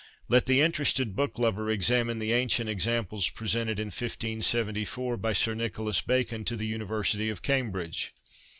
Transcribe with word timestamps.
Let 0.27 0.47
the 0.47 0.61
interested 0.61 1.15
book 1.15 1.37
lover 1.37 1.69
examine 1.69 2.17
the 2.17 2.33
ancient 2.33 2.67
examples 2.67 3.29
presented 3.29 3.77
in 3.79 3.89
1574 3.89 5.15
by 5.17 5.31
Sir 5.33 5.53
Nicholas 5.53 6.01
Bacon 6.01 6.43
to 6.45 6.55
the 6.55 6.65
University 6.65 7.29
of 7.29 7.43
Cambridge. 7.43 8.11